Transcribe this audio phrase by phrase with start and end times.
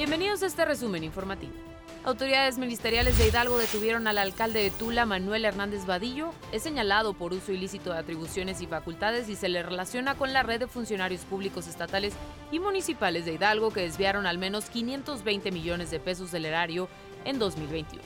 [0.00, 1.52] Bienvenidos a este resumen informativo.
[2.04, 6.32] Autoridades ministeriales de Hidalgo detuvieron al alcalde de Tula, Manuel Hernández Vadillo.
[6.52, 10.42] Es señalado por uso ilícito de atribuciones y facultades y se le relaciona con la
[10.42, 12.14] red de funcionarios públicos estatales
[12.50, 16.88] y municipales de Hidalgo que desviaron al menos 520 millones de pesos del erario
[17.26, 18.02] en 2021.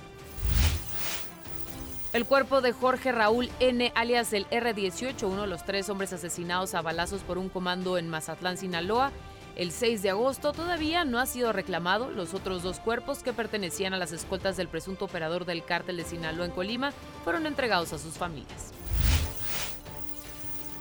[2.13, 6.75] El cuerpo de Jorge Raúl N., alias el R-18, uno de los tres hombres asesinados
[6.75, 9.13] a balazos por un comando en Mazatlán, Sinaloa,
[9.57, 12.11] el 6 de agosto todavía no ha sido reclamado.
[12.11, 16.05] Los otros dos cuerpos que pertenecían a las escoltas del presunto operador del cártel de
[16.05, 16.93] Sinaloa en Colima
[17.23, 18.73] fueron entregados a sus familias.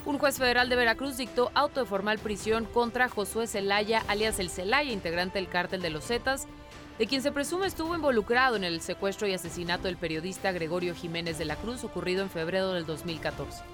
[0.06, 4.50] Un juez federal de Veracruz dictó auto de formal prisión contra Josué Zelaya, alias el
[4.50, 6.46] Celaya, integrante del cártel de los Zetas,
[6.98, 11.38] de quien se presume estuvo involucrado en el secuestro y asesinato del periodista Gregorio Jiménez
[11.38, 13.73] de la Cruz ocurrido en febrero del 2014.